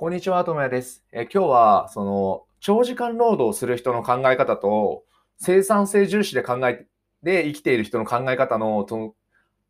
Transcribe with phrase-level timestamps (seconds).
[0.00, 1.02] こんにちは、ともやです。
[1.10, 5.02] え今日は、その、長時間労働する人の考え方と、
[5.38, 6.86] 生産性重視で考え
[7.24, 9.14] で生きている人の考え方の、その、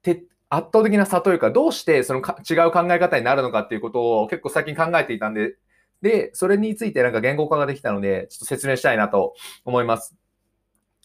[0.02, 5.56] て圧倒的な差というか、どうしてそのか違う考え方になるのかっていうことを結構最近考えていたんで、
[6.02, 9.32] で、それについてなんか言語化ができたので、ちょっと説明したいなと
[9.64, 10.14] 思います。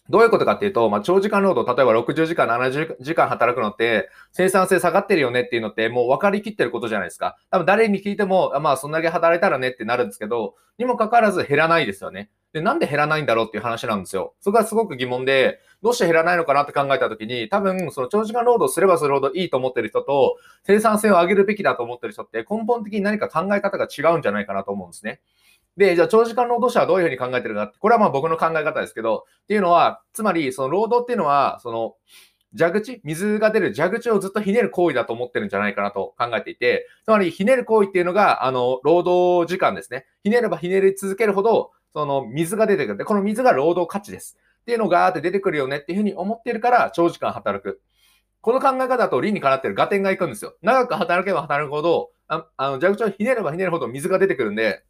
[0.10, 7.38] どういうことかっていうと、まあ、長時間労働、例えば60時間、70時間働くのって、生産性下がってるよねっていうのって、もう分かりきってることじゃないですか。
[7.52, 12.30] 多分誰に聞いても、まあ、そんだけ働いたらねってなるんですけど、にもかかわらず減らないですよね。
[12.52, 14.36] で、なんで減らないんだろうっていう話なんですよ。
[14.42, 25.22] そこがすごく疑問で、どうして減らないのかなって考えたときに、多分、その長時間労働すればするほどいいと思ってる人と、生産性を上げるべきだと思ってる人って、根本的に何か考え方が違うんじゃないかなと思うんですね。
[25.78, 31.96] で、じゃあ長時間労働者はどういうふうに考えてるかって、これはまあ僕の考え方ですけど、っていうのは、つまり、その労働っていうのは、その、
[32.56, 40.06] 蛇口、水が出る蛇口をずっとひねる行為だと思ってるんじゃないかなと考えていて、つまりひねる行為っていうのが、あの、労働時間ですね。
[40.24, 42.98] ひねればひねり続けるほど、その水が出てくる。
[42.98, 44.38] で、この水が労働価値です。
[44.62, 47.82] っていうのがあって出てくるよねっていうふうに思ってるから、長時間働く。
[48.42, 50.56] この考え方と理にかなってる合点がいくんですよ。
[50.62, 54.84] 長く働けば働くほど、ああの蛇口をひねればひねるほど水が出てくるんで、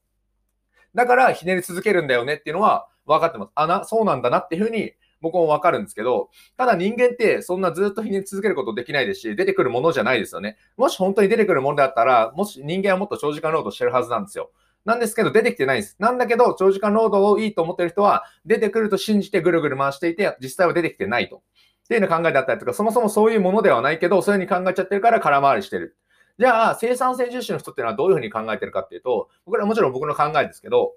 [0.96, 3.52] だからひねり続けるんだよねっていうのは分かってます。
[3.56, 10.58] あな、そうなんだなっていうふうに僕も分かるんですけど、ただ人間ってそんなずっとひねり続けることできないですし、出てくるものじゃないですよね。
[10.78, 14.52] もし本当に出てくるものだったら、もし人間はもっと長時間労働してるはずなんですよ。
[14.86, 15.96] なんですけど、出てきてないです。
[15.98, 21.38] なんだけど、長時間労働をいいと思ってる人は、出てくると信じてぐるぐる回していて、実際は出てきてないと。
[21.38, 25.96] っていうような考えだったりとか、そもそもそういうものではないけど、そういうふうに考えちゃってるから空回りしてる。
[26.40, 30.94] じゃあ、生産性重視の人っていうのはどういうふうに考えてるかっていうと、これはもちろん僕の考えですけど、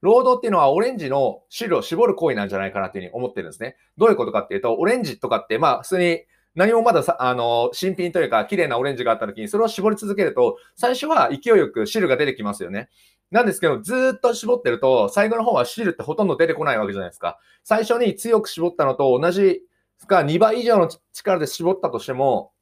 [0.00, 3.76] 労働っていうのはオレンジの汁を絞る行為なんじゃないかなっていうふうに思ってるんですね。
[3.98, 6.22] どういうことかっていうと、オレンジとかって、まあ、普通に
[6.54, 12.88] 何もまださ、あの、新品というか、綺麗なオレンジがあった時に、それを絞り続けると、最初は勢いよく汁が出てきますよね。
[13.30, 17.38] なんですけど、ずっと絞ってると、最後の方は汁ってほとんど出てこないわけじゃないですか。
[17.64, 19.62] 最初に強く絞ったのと同じ
[20.06, 22.52] か2倍以上の力で絞ったとしても、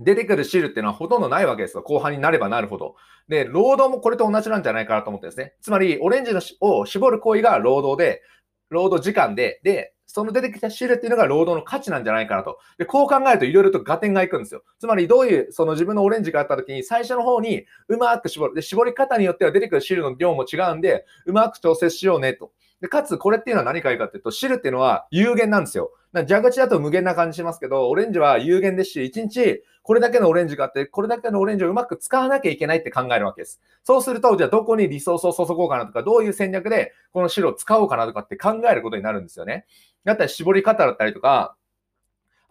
[0.00, 1.82] 出てくる汁っていうのはほとんどないわけですよ。
[1.82, 2.96] 後半になればなるほど。
[3.28, 5.54] で、労働もこれと同じなんじゃないかなと思ってですね。
[5.60, 8.22] つまり、オレンジのを絞る行為が労働で、
[8.70, 12.58] 労働時間で、で、その出てきた汁っていうのが労働の価値なんじゃないかなと。
[12.78, 14.64] で、こう考えるといろいろと合点がいくんですよ。
[14.78, 18.54] つまり、どういう、その自分のオレンジがあった時に、最初の方にうまく絞る。
[18.54, 22.50] で、絞り方によっては出てくる汁の量も違うんで、うまく調節しようねと。
[22.80, 25.92] で、かつ、これっていうのは何かいいかっていうと、汁っていうのは有限なんですよ。
[26.12, 33.60] 蛇口だと無限な感じしますけど、オレンジは有限ですし、1日これだけのオレンジがあって、これだけのオレンジをうまく使わなきゃいけないって考えるわけです。
[33.84, 39.66] そうすると、じゃあどこにリソースを注ごうかなとか、どういう戦略でこの汁を使おうかなとかって考えることになるんですよね。
[40.04, 41.56] だったら絞り方だったりとか、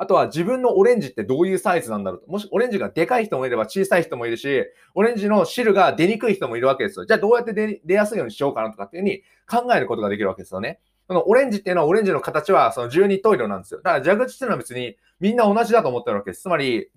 [0.02, 2.32] あとは自分のオレンジってどういうサイズなんだろうと。
[2.32, 4.64] もしオレンジがでかい人もいれば小さい人もいるし、
[4.96, 7.06] オレンジの汁が出にくい人もいるわけですよ。
[7.06, 10.80] じゃあどうやって出出やすいようにしようかなとかっていうふうに考えることができるわけですよね。
[11.10, 13.82] このオレンジっていうのはオレンジの形はその12等色なんですよ。
[13.82, 16.44] だから蛇口っていうのは別にみんな同じだと思ってるわけです。
[16.44, 16.90] つまり、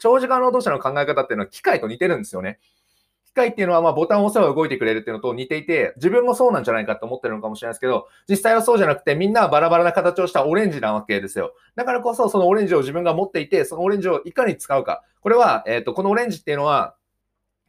[0.00, 2.58] 長時間労働者の考え方っていうのは機械と似てるんですよね。
[3.36, 11.54] 機械っていうのはまあボタンを押せば動いてくれるっていうのと似ていて、自分もそうなんじゃないかと思ってるのかもしれないですけど、実際はそうじゃなくてみんなはバラバラな形をしたオレンジなわけですよ。
[11.74, 15.02] だからこそそのオレンジを自分が持っていて、そのオレンジをいかに使うか。
[15.20, 16.96] これは、えっ、と、このオレンジっていうのは、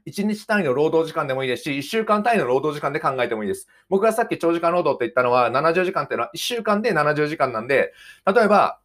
[0.06, 3.68] 1日単位の労働時間でもいいですし、1週間単位の労働時間で考えてもいいです。
[3.90, 7.92] 僕がさっき長時間労働って言ったのは、70時間っていうのは1週間で70時間なんで、
[8.26, 8.80] 例えば、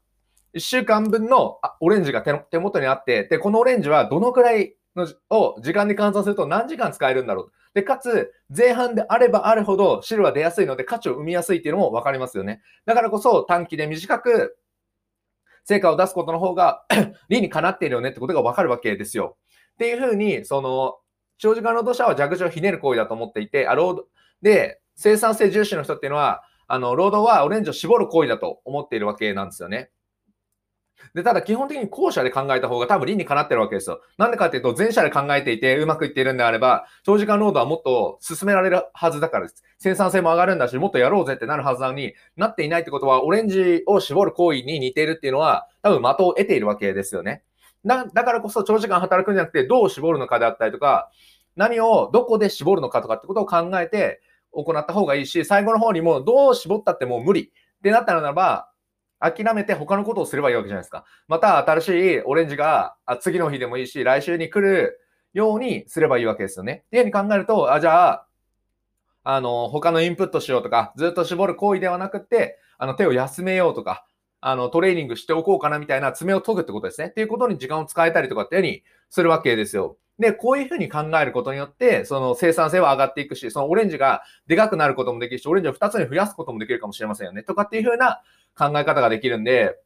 [0.54, 7.52] 1週間分のオレンジが手元にあって、で、このオレンジはどのくらいのを時間に換算すると何時間使えるんだろう。
[7.74, 12.60] で、かつ、前半であればあるほど汁は出やすいので価値を生みやすいっていうのも分かりますよね。
[12.84, 14.56] だからこそ短期で短く
[15.64, 16.84] 成果を出すことの方が
[17.28, 19.36] 理にかなっているよねってことが分かるわけですよ。
[19.74, 20.96] っていうふうに、その、
[21.38, 24.08] 長時間労働者は蛇口をひねる行為だと思っていて、あ労働
[24.42, 29.90] で、生産性重視の人っていうのは、あの、労働はオレンジを絞る行為だと思っているわけなんですよね。
[31.14, 34.00] で、ただ基本的に後者で考えた方が多分理にかなってるわけですよ。
[34.18, 39.62] なんでかっていうと、前者で考えていてうまくいっているんであれば、長時間労働はもっと進められるはずだからです。
[39.78, 47.42] 生産性も上がるんだし、もっとやろうぜってなるはずなのになっていないってことは、オレンジを絞る行為に似ているっていうのは、多分的を得ているわけですよね。
[47.84, 51.10] だだからこそ長時間働くんじゃなくて、どう絞るのかであったりとか、
[51.56, 54.20] 何をどこで絞るのかとかってことを考えて
[54.52, 57.50] 行った方がいいし、最後の方にもどう絞ったってもう無理っ
[57.82, 58.68] てなったならば、
[59.22, 61.04] 諦めて他のことをすればいいわけじゃないですか。
[61.28, 65.00] また新しいオレンジが次の日でもいいし、来週に来る
[65.32, 66.82] ようにすればいいわけですよね。
[66.86, 68.26] っていうふうに考えると、あ、じゃあ、
[69.24, 74.04] あの、他のインプットしようとか、ずっと絞る行為ではなくて、あの、手を休めようとか、
[74.40, 77.06] あの、トレーニングしておこうかなみたいな爪を研ぐってことですね。
[77.06, 79.96] っていうことに時間を使えたりとかっていうふうにするわけですよ。
[80.18, 87.42] で、こういうふうに考えることによって、その生産性は上がっていくし、そのオレンジがでかくなることもできるし、オレンジを2つに増やすこともできるかもしれませんよね。
[87.42, 88.22] とかっていうふうな
[88.56, 89.76] 考え方ができるんで、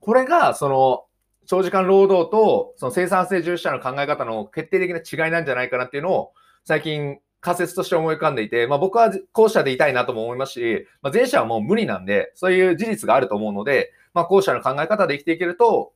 [0.00, 1.04] これが、その、
[1.46, 6.32] 長時間労働と、その生産性重視者の考え方の決定的な違いなんじゃないかなっていうのを、
[6.64, 15.92] 最近仮説として思い浮かんでいて、まあ僕は後者でいたいなとも思いますし、まあ前者はもう無理なんで、そういう事実があると思うので、まあ後者の考え方で生きていけると、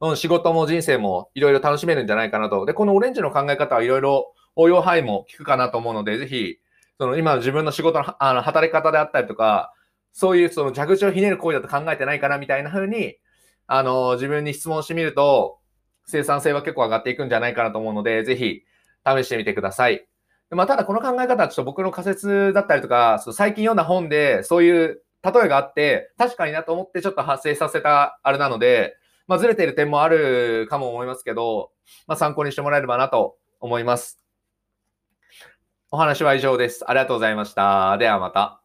[0.00, 2.64] うん、仕事も人生もいろいろ楽しめるんじゃないかなと。
[2.64, 6.56] で、このオレンジの考え方はいろいろ応用範囲も効くかなと思うので、ぜひ、
[6.98, 9.74] その今の自分の仕事のあの働き方であったりとか、
[10.12, 13.16] そういうその蛇口をひねる行為だと考えてないかなみたいな風に、
[13.66, 15.58] あの、自分に質問してみると、
[16.06, 18.62] 生産性は結構上がっていくんじゃないかなと思うので、ぜひ
[19.06, 20.06] 試してみてください。
[20.50, 28.96] まあ、ただこの考え方はちょっと僕の仮説だったりとか、最近読んだ本でそういう例えがあって、確かになと思ってちょっと発生させたあれなので、
[29.30, 31.70] まあ、ずれている点もあるかも思いますけど、
[32.08, 34.18] まあ、参考にしてもらえればなと思います。
[35.92, 36.84] お話は以上です。
[36.90, 37.96] ありがとうございました。
[37.98, 38.59] ではまた。